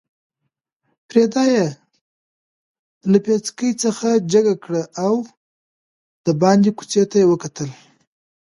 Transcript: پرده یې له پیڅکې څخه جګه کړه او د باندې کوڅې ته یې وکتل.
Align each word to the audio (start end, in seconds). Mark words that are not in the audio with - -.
پرده 1.09 1.43
یې 1.53 1.65
له 3.11 3.17
پیڅکې 3.25 3.69
څخه 3.83 4.09
جګه 4.31 4.53
کړه 4.63 4.81
او 5.05 5.13
د 6.25 6.27
باندې 6.41 6.69
کوڅې 6.77 7.03
ته 7.11 7.15
یې 7.21 7.25
وکتل. 7.31 7.69